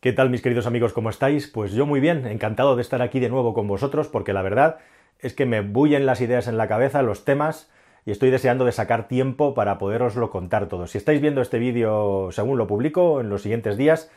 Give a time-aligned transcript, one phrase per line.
[0.00, 0.92] ¿Qué tal mis queridos amigos?
[0.92, 1.48] ¿Cómo estáis?
[1.48, 4.78] Pues yo muy bien, encantado de estar aquí de nuevo con vosotros porque la verdad
[5.18, 7.68] es que me bullen las ideas en la cabeza, los temas
[8.06, 10.86] y estoy deseando de sacar tiempo para poderoslo contar todo.
[10.86, 14.08] Si estáis viendo este vídeo según lo publico en los siguientes días,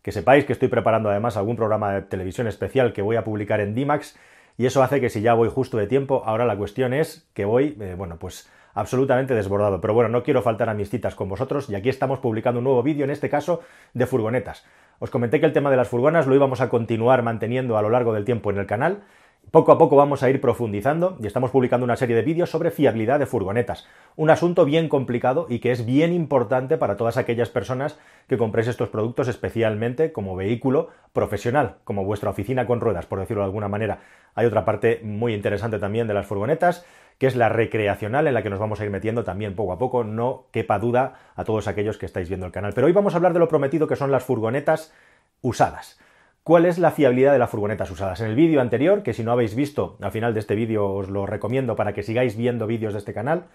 [0.00, 3.60] que sepáis que estoy preparando además algún programa de televisión especial que voy a publicar
[3.60, 4.18] en Dimax
[4.56, 7.44] y eso hace que si ya voy justo de tiempo, ahora la cuestión es que
[7.44, 9.80] voy, eh, bueno, pues absolutamente desbordado.
[9.80, 12.64] Pero bueno, no quiero faltar a mis citas con vosotros y aquí estamos publicando un
[12.64, 13.60] nuevo vídeo, en este caso
[13.94, 14.64] de furgonetas.
[14.98, 17.90] Os comenté que el tema de las furgonas lo íbamos a continuar manteniendo a lo
[17.90, 19.02] largo del tiempo en el canal.
[19.50, 22.70] Poco a poco vamos a ir profundizando y estamos publicando una serie de vídeos sobre
[22.70, 23.86] fiabilidad de furgonetas.
[24.14, 28.68] Un asunto bien complicado y que es bien importante para todas aquellas personas que compréis
[28.68, 33.68] estos productos especialmente como vehículo profesional, como vuestra oficina con ruedas, por decirlo de alguna
[33.68, 34.00] manera.
[34.34, 36.84] Hay otra parte muy interesante también de las furgonetas
[37.18, 39.78] que es la recreacional en la que nos vamos a ir metiendo también poco a
[39.78, 42.72] poco, no quepa duda a todos aquellos que estáis viendo el canal.
[42.74, 44.94] Pero hoy vamos a hablar de lo prometido que son las furgonetas
[45.42, 46.00] usadas.
[46.44, 48.20] ¿Cuál es la fiabilidad de las furgonetas usadas?
[48.20, 51.10] En el vídeo anterior, que si no habéis visto, al final de este vídeo os
[51.10, 53.48] lo recomiendo para que sigáis viendo vídeos de este canal,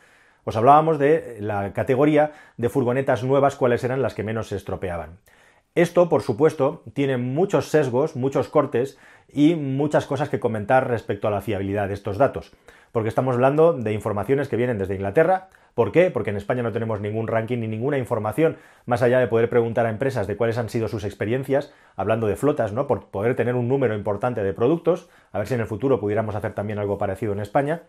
[0.44, 5.18] os hablábamos de la categoría de furgonetas nuevas, cuáles eran las que menos se estropeaban.
[5.76, 11.32] Esto, por supuesto, tiene muchos sesgos, muchos cortes y muchas cosas que comentar respecto a
[11.32, 12.54] la fiabilidad de estos datos
[12.94, 15.50] porque estamos hablando de informaciones que vienen desde Inglaterra.
[15.74, 16.12] ¿Por qué?
[16.12, 19.88] Porque en España no tenemos ningún ranking ni ninguna información, más allá de poder preguntar
[19.88, 22.86] a empresas de cuáles han sido sus experiencias, hablando de flotas, ¿no?
[22.86, 26.36] Por poder tener un número importante de productos, a ver si en el futuro pudiéramos
[26.36, 27.82] hacer también algo parecido en España.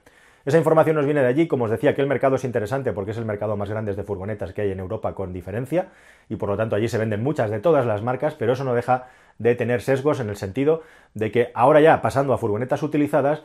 [0.44, 3.12] Esa información nos viene de allí, como os decía, que el mercado es interesante porque
[3.12, 5.88] es el mercado más grande de furgonetas que hay en Europa con diferencia,
[6.28, 8.74] y por lo tanto allí se venden muchas de todas las marcas, pero eso no
[8.74, 9.06] deja
[9.38, 10.82] de tener sesgos en el sentido
[11.14, 13.42] de que ahora ya, pasando a furgonetas utilizadas,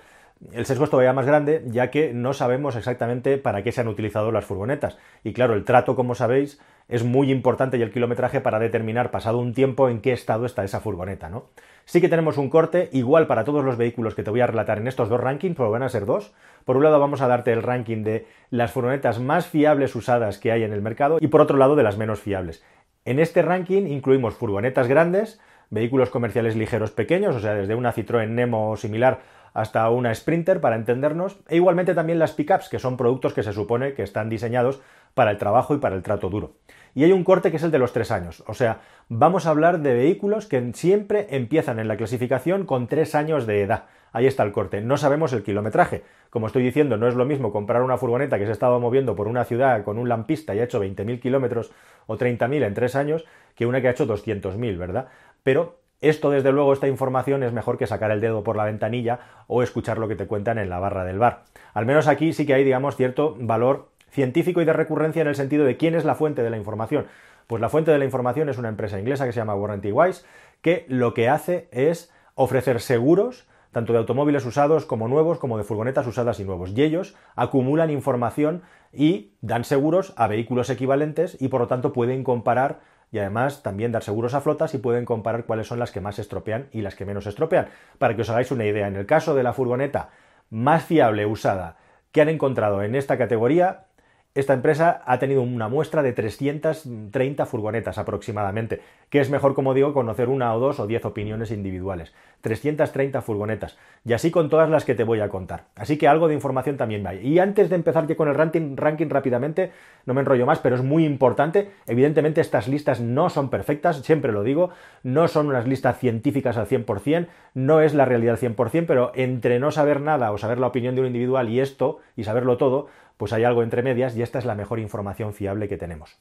[0.53, 3.87] el sesgo es todavía más grande, ya que no sabemos exactamente para qué se han
[3.87, 4.97] utilizado las furgonetas.
[5.23, 9.37] Y claro, el trato, como sabéis, es muy importante y el kilometraje para determinar, pasado
[9.37, 11.45] un tiempo, en qué estado está esa furgoneta, ¿no?
[11.85, 14.77] Sí que tenemos un corte igual para todos los vehículos que te voy a relatar
[14.77, 16.33] en estos dos rankings, pero van a ser dos.
[16.63, 20.51] Por un lado vamos a darte el ranking de las furgonetas más fiables usadas que
[20.51, 22.63] hay en el mercado y por otro lado de las menos fiables.
[23.05, 25.39] En este ranking incluimos furgonetas grandes,
[25.71, 29.19] vehículos comerciales ligeros pequeños, o sea, desde una Citroën Nemo o similar
[29.53, 33.53] hasta una Sprinter para entendernos, e igualmente también las pickups, que son productos que se
[33.53, 34.81] supone que están diseñados
[35.13, 36.53] para el trabajo y para el trato duro.
[36.95, 39.51] Y hay un corte que es el de los tres años, o sea, vamos a
[39.51, 43.85] hablar de vehículos que siempre empiezan en la clasificación con tres años de edad.
[44.11, 44.81] Ahí está el corte.
[44.81, 46.03] No sabemos el kilometraje.
[46.29, 49.27] Como estoy diciendo, no es lo mismo comprar una furgoneta que se estaba moviendo por
[49.27, 51.71] una ciudad con un lampista y ha hecho 20.000 kilómetros
[52.07, 55.09] o 30.000 en tres años que una que ha hecho 200.000, ¿verdad?
[55.43, 59.19] Pero esto, desde luego, esta información es mejor que sacar el dedo por la ventanilla
[59.47, 61.43] o escuchar lo que te cuentan en la barra del bar.
[61.73, 65.35] Al menos aquí sí que hay, digamos, cierto valor científico y de recurrencia en el
[65.35, 67.05] sentido de quién es la fuente de la información.
[67.47, 70.23] Pues la fuente de la información es una empresa inglesa que se llama Warranty Wise,
[70.61, 75.63] que lo que hace es ofrecer seguros tanto de automóviles usados como nuevos, como de
[75.63, 76.71] furgonetas usadas y nuevos.
[76.75, 82.23] Y ellos acumulan información y dan seguros a vehículos equivalentes y por lo tanto pueden
[82.23, 82.79] comparar
[83.11, 86.19] y además también dar seguros a flotas y pueden comparar cuáles son las que más
[86.19, 87.69] estropean y las que menos estropean.
[87.97, 90.09] Para que os hagáis una idea, en el caso de la furgoneta
[90.49, 91.77] más fiable usada
[92.11, 93.85] que han encontrado en esta categoría,
[94.35, 99.93] esta empresa ha tenido una muestra de 330 furgonetas aproximadamente, que es mejor, como digo,
[99.93, 102.13] conocer una o dos o diez opiniones individuales.
[102.41, 105.65] 330 furgonetas, y así con todas las que te voy a contar.
[105.75, 107.13] Así que algo de información también va.
[107.13, 109.71] Y antes de empezar ya con el ranking, ranking rápidamente,
[110.05, 111.71] no me enrollo más, pero es muy importante.
[111.85, 114.69] Evidentemente estas listas no son perfectas, siempre lo digo,
[115.03, 119.59] no son unas listas científicas al 100%, no es la realidad al 100%, pero entre
[119.59, 122.87] no saber nada o saber la opinión de un individual y esto, y saberlo todo,
[123.19, 126.17] pues hay algo entre medias y esta es la mejor información fiable que tenemos.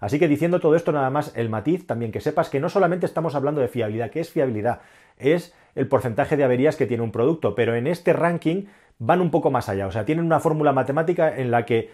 [0.00, 3.06] Así que diciendo todo esto, nada más el matiz, también que sepas que no solamente
[3.06, 4.80] estamos hablando de fiabilidad, ¿qué es fiabilidad?
[5.18, 8.64] Es el porcentaje de averías que tiene un producto, pero en este ranking
[8.98, 11.90] van un poco más allá, o sea, tienen una fórmula matemática en la que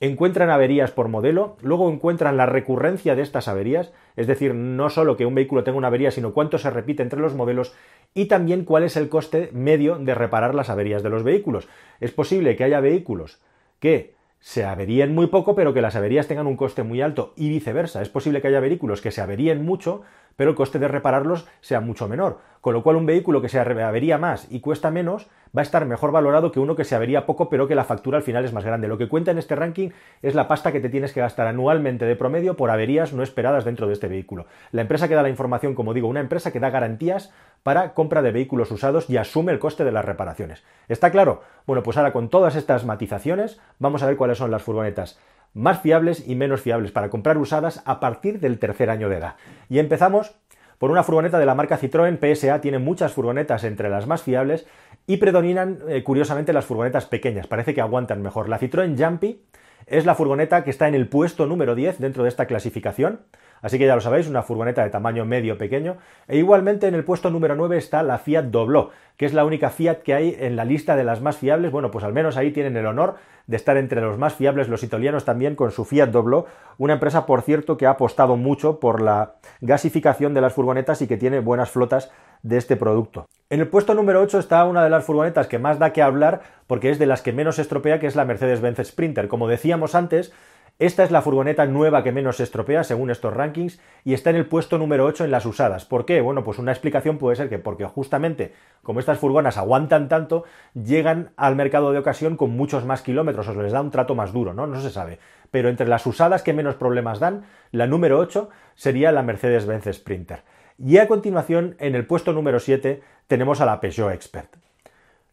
[0.00, 5.16] encuentran averías por modelo, luego encuentran la recurrencia de estas averías, es decir, no solo
[5.16, 7.72] que un vehículo tenga una avería, sino cuánto se repite entre los modelos
[8.14, 11.68] y también cuál es el coste medio de reparar las averías de los vehículos.
[12.00, 13.40] Es posible que haya vehículos
[13.78, 17.48] que se averíen muy poco, pero que las averías tengan un coste muy alto y
[17.48, 18.02] viceversa.
[18.02, 20.02] Es posible que haya vehículos que se averíen mucho,
[20.36, 22.38] pero el coste de repararlos sea mucho menor.
[22.60, 25.86] Con lo cual un vehículo que se avería más y cuesta menos va a estar
[25.86, 28.52] mejor valorado que uno que se avería poco, pero que la factura al final es
[28.52, 28.88] más grande.
[28.88, 29.90] Lo que cuenta en este ranking
[30.22, 33.64] es la pasta que te tienes que gastar anualmente de promedio por averías no esperadas
[33.64, 34.46] dentro de este vehículo.
[34.72, 37.32] La empresa que da la información, como digo, una empresa que da garantías
[37.66, 40.62] para compra de vehículos usados y asume el coste de las reparaciones.
[40.86, 41.42] ¿Está claro?
[41.66, 45.18] Bueno, pues ahora con todas estas matizaciones vamos a ver cuáles son las furgonetas
[45.52, 49.34] más fiables y menos fiables para comprar usadas a partir del tercer año de edad.
[49.68, 50.36] Y empezamos
[50.78, 52.20] por una furgoneta de la marca Citroën.
[52.20, 54.64] PSA tiene muchas furgonetas entre las más fiables
[55.08, 58.48] y predominan eh, curiosamente las furgonetas pequeñas, parece que aguantan mejor.
[58.48, 59.42] La Citroën Jumpy
[59.86, 63.22] es la furgoneta que está en el puesto número 10 dentro de esta clasificación.
[63.62, 65.96] Así que ya lo sabéis, una furgoneta de tamaño medio pequeño.
[66.28, 69.70] E igualmente en el puesto número 9 está la Fiat Doblò, que es la única
[69.70, 71.72] Fiat que hay en la lista de las más fiables.
[71.72, 73.16] Bueno, pues al menos ahí tienen el honor
[73.46, 76.46] de estar entre los más fiables los italianos también con su Fiat Doblò,
[76.78, 81.06] una empresa por cierto que ha apostado mucho por la gasificación de las furgonetas y
[81.06, 82.10] que tiene buenas flotas
[82.42, 83.26] de este producto.
[83.50, 86.42] En el puesto número 8 está una de las furgonetas que más da que hablar
[86.66, 89.28] porque es de las que menos estropea, que es la Mercedes-Benz Sprinter.
[89.28, 90.32] Como decíamos antes,
[90.78, 94.36] esta es la furgoneta nueva que menos se estropea según estos rankings y está en
[94.36, 95.86] el puesto número 8 en las usadas.
[95.86, 96.20] ¿Por qué?
[96.20, 98.52] Bueno, pues una explicación puede ser que porque justamente
[98.82, 100.44] como estas furgonas aguantan tanto,
[100.74, 104.14] llegan al mercado de ocasión con muchos más kilómetros o se les da un trato
[104.14, 104.66] más duro, ¿no?
[104.66, 105.18] No se sabe.
[105.50, 110.42] Pero entre las usadas que menos problemas dan, la número 8 sería la Mercedes-Benz Sprinter.
[110.78, 114.56] Y a continuación, en el puesto número 7, tenemos a la Peugeot Expert.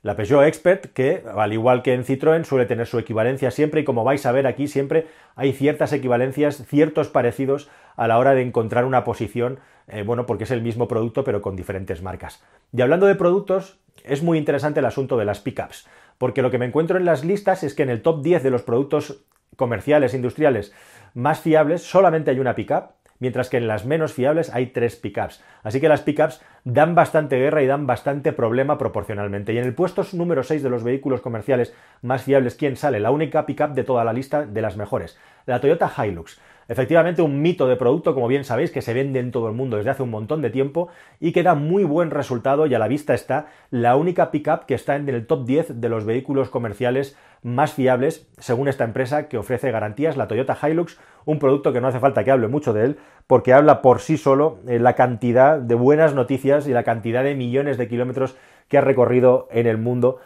[0.03, 3.83] La Peugeot Expert, que al igual que en Citroën suele tener su equivalencia siempre y
[3.85, 5.07] como vais a ver aquí siempre
[5.37, 10.43] hay ciertas equivalencias, ciertos parecidos a la hora de encontrar una posición, eh, bueno, porque
[10.43, 12.43] es el mismo producto pero con diferentes marcas.
[12.73, 16.57] Y hablando de productos, es muy interesante el asunto de las pickups, porque lo que
[16.57, 19.23] me encuentro en las listas es que en el top 10 de los productos
[19.55, 20.73] comerciales, industriales
[21.13, 25.43] más fiables, solamente hay una pickup, mientras que en las menos fiables hay tres pickups.
[25.63, 29.53] Así que las pickups dan bastante guerra y dan bastante problema proporcionalmente.
[29.53, 32.99] Y en el puesto número 6 de los vehículos comerciales más fiables, ¿quién sale?
[32.99, 36.39] La única pickup de toda la lista de las mejores, la Toyota Hilux.
[36.67, 39.77] Efectivamente, un mito de producto, como bien sabéis, que se vende en todo el mundo
[39.77, 40.89] desde hace un montón de tiempo
[41.19, 44.75] y que da muy buen resultado y a la vista está la única pickup que
[44.75, 49.37] está en el top 10 de los vehículos comerciales más fiables, según esta empresa que
[49.37, 52.85] ofrece garantías, la Toyota Hilux, un producto que no hace falta que hable mucho de
[52.85, 57.23] él, porque habla por sí solo eh, la cantidad de buenas noticias y la cantidad
[57.23, 58.35] de millones de kilómetros
[58.69, 60.19] que ha recorrido en el mundo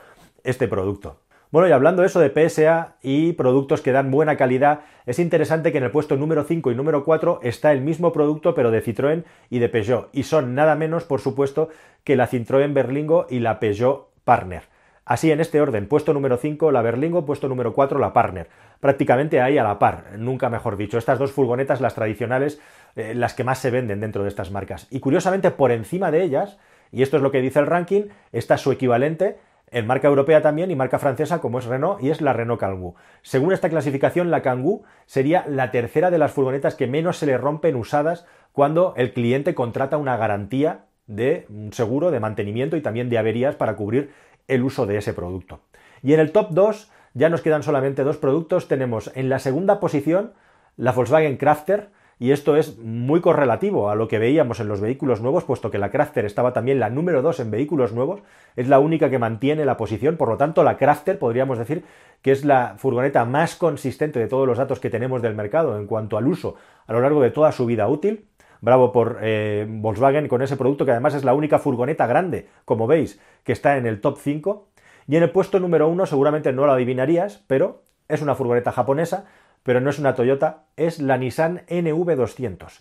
[0.43, 1.17] este producto.
[1.49, 5.77] Bueno, y hablando eso de PSA y productos que dan buena calidad, es interesante que
[5.77, 9.23] en el puesto número 5 y número 4 está el mismo producto pero de Citroën
[9.49, 11.69] y de Peugeot, y son nada menos, por supuesto,
[12.03, 14.63] que la Citroën Berlingo y la Peugeot Partner.
[15.05, 18.49] Así en este orden, puesto número 5 la Berlingo, puesto número 4 la Partner.
[18.81, 20.97] Prácticamente ahí a la par, nunca mejor dicho.
[20.97, 22.59] Estas dos furgonetas, las tradicionales,
[22.97, 24.85] eh, las que más se venden dentro de estas marcas.
[24.91, 26.57] Y curiosamente por encima de ellas,
[26.91, 29.37] y esto es lo que dice el ranking, está su equivalente,
[29.69, 32.95] en marca europea también y marca francesa como es Renault y es la Renault Kangoo.
[33.21, 37.37] Según esta clasificación, la Kangoo sería la tercera de las furgonetas que menos se le
[37.37, 43.09] rompen usadas cuando el cliente contrata una garantía de un seguro de mantenimiento y también
[43.09, 44.11] de averías para cubrir
[44.47, 45.61] el uso de ese producto.
[46.01, 48.67] Y en el top 2 ya nos quedan solamente dos productos.
[48.67, 50.33] Tenemos en la segunda posición
[50.75, 55.21] la Volkswagen Crafter, y esto es muy correlativo a lo que veíamos en los vehículos
[55.21, 58.21] nuevos, puesto que la Crafter estaba también la número 2 en vehículos nuevos,
[58.55, 61.83] es la única que mantiene la posición, por lo tanto la Crafter podríamos decir
[62.21, 65.85] que es la furgoneta más consistente de todos los datos que tenemos del mercado en
[65.85, 66.55] cuanto al uso
[66.87, 68.25] a lo largo de toda su vida útil.
[68.59, 72.87] Bravo por eh, Volkswagen con ese producto que además es la única furgoneta grande, como
[72.87, 74.67] veis, que está en el top 5.
[75.07, 79.25] Y en el puesto número 1 seguramente no lo adivinarías, pero es una furgoneta japonesa
[79.67, 82.79] pero no es una Toyota, es la Nissan NV200.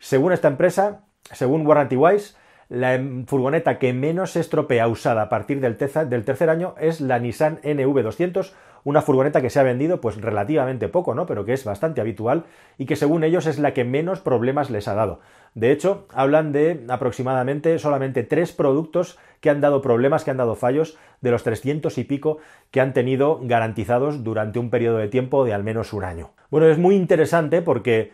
[0.00, 2.34] Según esta empresa, según Warranty Wise,
[2.68, 7.60] la furgoneta que menos se estropea usada a partir del, tercer año es la Nissan
[7.62, 8.52] NV200,
[8.84, 11.26] una furgoneta que se ha vendido pues relativamente poco, ¿no?
[11.26, 12.44] Pero que es bastante habitual
[12.76, 15.20] y que según ellos es la que menos problemas les ha dado.
[15.54, 20.54] De hecho, hablan de aproximadamente solamente tres productos que han dado problemas, que han dado
[20.54, 22.38] fallos, de los 300 y pico
[22.70, 26.30] que han tenido garantizados durante un periodo de tiempo de al menos un año.
[26.50, 28.12] Bueno, es muy interesante porque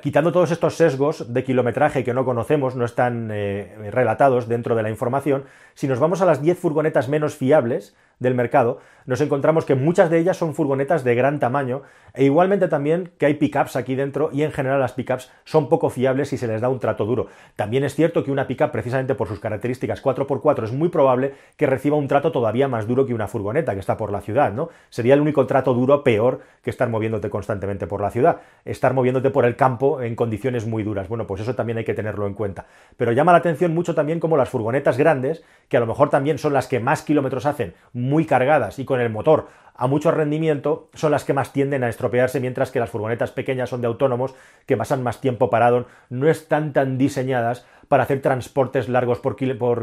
[0.00, 4.82] quitando todos estos sesgos de kilometraje que no conocemos, no están eh, relatados dentro de
[4.82, 9.64] la información, si nos vamos a las 10 furgonetas menos fiables, del mercado, nos encontramos
[9.64, 11.82] que muchas de ellas son furgonetas de gran tamaño
[12.12, 15.90] e igualmente también que hay pickups aquí dentro y en general las pickups son poco
[15.90, 17.28] fiables y se les da un trato duro.
[17.54, 21.66] También es cierto que una pickup precisamente por sus características 4x4 es muy probable que
[21.66, 24.70] reciba un trato todavía más duro que una furgoneta que está por la ciudad, ¿no?
[24.90, 29.30] Sería el único trato duro peor que estar moviéndote constantemente por la ciudad, estar moviéndote
[29.30, 31.08] por el campo en condiciones muy duras.
[31.08, 32.66] Bueno, pues eso también hay que tenerlo en cuenta.
[32.96, 36.38] Pero llama la atención mucho también como las furgonetas grandes, que a lo mejor también
[36.38, 39.48] son las que más kilómetros hacen, muy cargadas y con el motor.
[39.74, 43.68] A mucho rendimiento son las que más tienden a estropearse, mientras que las furgonetas pequeñas
[43.68, 44.34] son de autónomos
[44.64, 49.36] que pasan más tiempo parado, no están tan diseñadas para hacer transportes largos por,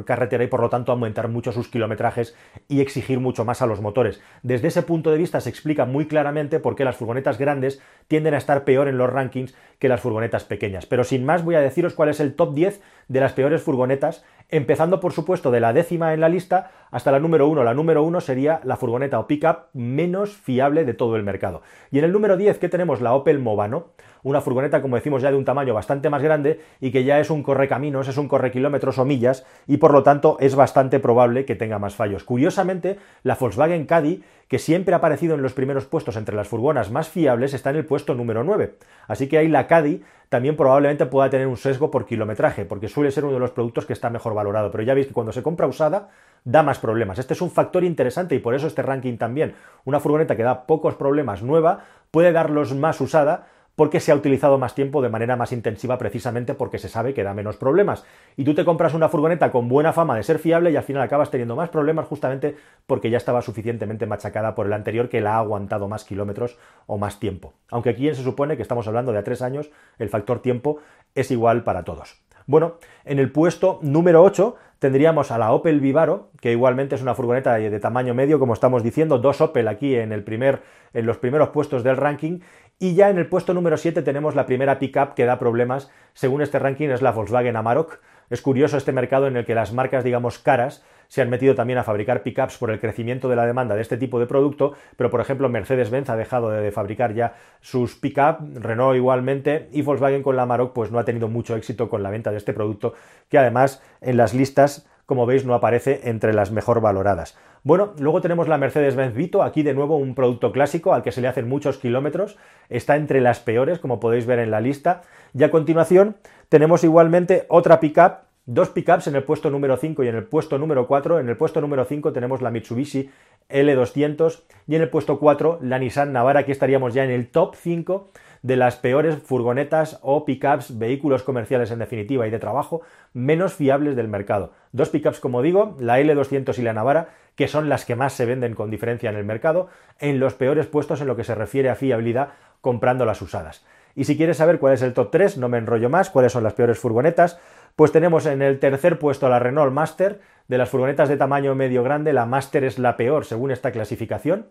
[0.05, 2.35] carretera y por lo tanto aumentar mucho sus kilometrajes
[2.67, 4.21] y exigir mucho más a los motores.
[4.41, 8.33] Desde ese punto de vista se explica muy claramente por qué las furgonetas grandes tienden
[8.33, 10.85] a estar peor en los rankings que las furgonetas pequeñas.
[10.85, 14.23] Pero sin más voy a deciros cuál es el top 10 de las peores furgonetas,
[14.49, 17.63] empezando por supuesto de la décima en la lista hasta la número 1.
[17.63, 21.61] La número 1 sería la furgoneta o pickup menos fiable de todo el mercado.
[21.91, 23.87] Y en el número 10 que tenemos la Opel Movano,
[24.23, 27.29] una furgoneta, como decimos, ya de un tamaño bastante más grande y que ya es
[27.29, 31.45] un correcaminos, es un corre kilómetros o millas y por lo tanto es bastante probable
[31.45, 32.23] que tenga más fallos.
[32.23, 36.91] Curiosamente, la Volkswagen Caddy, que siempre ha aparecido en los primeros puestos entre las furgonas
[36.91, 38.75] más fiables, está en el puesto número 9.
[39.07, 43.11] Así que ahí la Caddy también probablemente pueda tener un sesgo por kilometraje, porque suele
[43.11, 44.71] ser uno de los productos que está mejor valorado.
[44.71, 46.09] Pero ya veis que cuando se compra usada,
[46.45, 47.19] da más problemas.
[47.19, 49.55] Este es un factor interesante y por eso este ranking también.
[49.85, 54.57] Una furgoneta que da pocos problemas nueva puede darlos más usada porque se ha utilizado
[54.57, 58.05] más tiempo de manera más intensiva precisamente porque se sabe que da menos problemas.
[58.37, 61.01] Y tú te compras una furgoneta con buena fama de ser fiable y al final
[61.01, 65.35] acabas teniendo más problemas justamente porque ya estaba suficientemente machacada por el anterior que la
[65.35, 67.53] ha aguantado más kilómetros o más tiempo.
[67.71, 70.77] Aunque aquí se supone que estamos hablando de a tres años, el factor tiempo
[71.15, 72.21] es igual para todos.
[72.45, 72.75] Bueno,
[73.05, 77.55] en el puesto número 8 tendríamos a la Opel Vivaro, que igualmente es una furgoneta
[77.55, 80.61] de tamaño medio, como estamos diciendo, dos Opel aquí en, el primer,
[80.93, 82.41] en los primeros puestos del ranking,
[82.79, 86.41] y ya en el puesto número 7 tenemos la primera pickup que da problemas, según
[86.41, 88.01] este ranking es la Volkswagen Amarok.
[88.29, 90.83] Es curioso este mercado en el que las marcas, digamos, caras,
[91.13, 93.97] se han metido también a fabricar pickups por el crecimiento de la demanda de este
[93.97, 98.95] tipo de producto, pero por ejemplo Mercedes-Benz ha dejado de fabricar ya sus pickup, Renault
[98.95, 102.31] igualmente, y Volkswagen con la Amarok pues no ha tenido mucho éxito con la venta
[102.31, 102.95] de este producto,
[103.29, 107.37] que además en las listas como veis no aparece entre las mejor valoradas.
[107.61, 111.21] Bueno, luego tenemos la Mercedes-Benz Vito, aquí de nuevo un producto clásico al que se
[111.21, 112.39] le hacen muchos kilómetros,
[112.69, 115.01] está entre las peores, como podéis ver en la lista,
[115.35, 116.15] y a continuación
[116.49, 120.57] tenemos igualmente otra pickup, dos pickups en el puesto número 5 y en el puesto
[120.57, 123.09] número 4, en el puesto número 5 tenemos la Mitsubishi
[123.49, 127.55] L200 y en el puesto 4 la Nissan Navara, aquí estaríamos ya en el top
[127.55, 128.09] 5
[128.41, 132.81] de las peores furgonetas o pickups, vehículos comerciales en definitiva y de trabajo,
[133.13, 134.51] menos fiables del mercado.
[134.73, 138.25] Dos pickups, como digo, la L200 y la Navara, que son las que más se
[138.25, 139.69] venden con diferencia en el mercado,
[139.99, 143.65] en los peores puestos en lo que se refiere a fiabilidad comprando las usadas.
[143.95, 146.43] Y si quieres saber cuál es el top 3, no me enrollo más, cuáles son
[146.43, 147.39] las peores furgonetas,
[147.75, 151.83] pues tenemos en el tercer puesto la Renault Master, de las furgonetas de tamaño medio
[151.83, 154.47] grande, la Master es la peor según esta clasificación.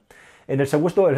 [0.49, 1.09] En el segundo,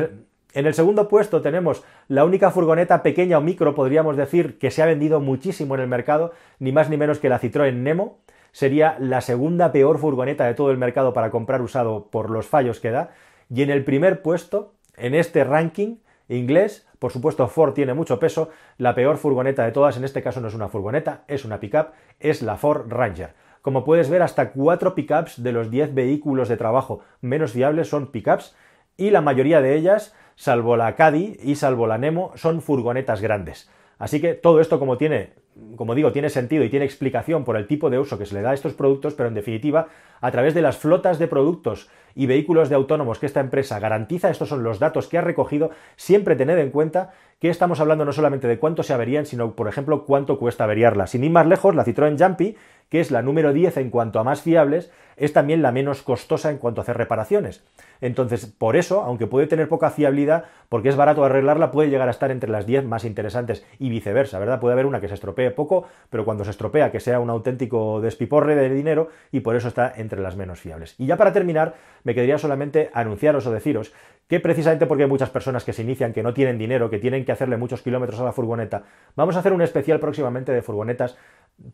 [0.55, 4.83] en el segundo puesto tenemos la única furgoneta pequeña o micro, podríamos decir, que se
[4.83, 8.19] ha vendido muchísimo en el mercado, ni más ni menos que la Citroën Nemo.
[8.53, 12.79] Sería la segunda peor furgoneta de todo el mercado para comprar usado por los fallos
[12.79, 13.11] que da.
[13.53, 15.97] Y en el primer puesto, en este ranking
[16.29, 20.41] inglés, por supuesto Ford tiene mucho peso, la peor furgoneta de todas, en este caso
[20.41, 23.35] no es una furgoneta, es una pickup, es la Ford Ranger.
[23.61, 28.07] Como puedes ver, hasta cuatro pickups de los 10 vehículos de trabajo menos fiables son
[28.07, 28.57] pickups
[28.97, 33.71] y la mayoría de ellas salvo la Caddy y salvo la Nemo, son furgonetas grandes.
[33.99, 35.35] Así que todo esto, como tiene,
[35.77, 38.43] como digo, tiene sentido y tiene explicación por el tipo de uso que se le
[38.43, 39.89] da a estos productos, pero en definitiva,
[40.21, 44.31] a través de las flotas de productos y vehículos de autónomos que esta empresa garantiza,
[44.31, 48.13] estos son los datos que ha recogido, siempre tened en cuenta que estamos hablando no
[48.13, 51.07] solamente de cuánto se averían, sino, por ejemplo, cuánto cuesta averiarla.
[51.07, 52.57] Sin ir más lejos, la Citroën Jumpy,
[52.89, 56.51] que es la número 10 en cuanto a más fiables, es también la menos costosa
[56.51, 57.65] en cuanto a hacer reparaciones.
[58.01, 62.13] Entonces, por eso, aunque puede tener poca fiabilidad, porque es barato arreglarla, puede llegar a
[62.13, 64.61] estar entre las 10 más interesantes y viceversa, ¿verdad?
[64.61, 65.15] Puede haber una que se
[65.51, 69.69] poco, pero cuando se estropea que sea un auténtico despiporre de dinero y por eso
[69.69, 70.95] está entre las menos fiables.
[70.99, 73.93] Y ya para terminar, me quedaría solamente anunciaros o deciros
[74.29, 77.25] que precisamente porque hay muchas personas que se inician, que no tienen dinero, que tienen
[77.25, 78.85] que hacerle muchos kilómetros a la furgoneta,
[79.17, 81.17] vamos a hacer un especial próximamente de furgonetas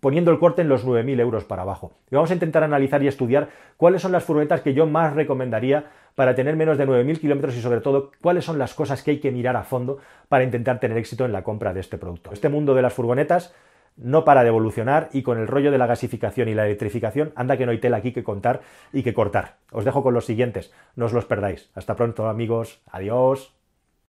[0.00, 1.92] poniendo el corte en los 9.000 euros para abajo.
[2.10, 5.86] Y vamos a intentar analizar y estudiar cuáles son las furgonetas que yo más recomendaría
[6.14, 9.20] para tener menos de 9.000 kilómetros y sobre todo cuáles son las cosas que hay
[9.20, 12.32] que mirar a fondo para intentar tener éxito en la compra de este producto.
[12.32, 13.54] Este mundo de las furgonetas
[13.96, 17.56] no para de evolucionar y con el rollo de la gasificación y la electrificación anda
[17.56, 19.56] que no hay tela aquí que contar y que cortar.
[19.70, 21.70] Os dejo con los siguientes, no os los perdáis.
[21.74, 23.59] Hasta pronto amigos, adiós.